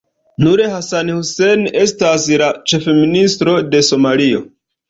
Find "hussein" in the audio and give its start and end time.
1.15-1.67